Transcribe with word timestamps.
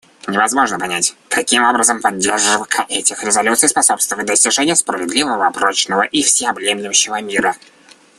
Невозможно 0.27 0.79
понять, 0.79 1.13
каким 1.29 1.63
образом 1.63 2.01
поддержка 2.01 2.87
этих 2.89 3.23
резолюций 3.23 3.69
способствует 3.69 4.25
достижению 4.25 4.75
справедливого, 4.75 5.51
прочного 5.51 6.01
и 6.01 6.23
всеобъемлющего 6.23 7.21
мира. 7.21 7.55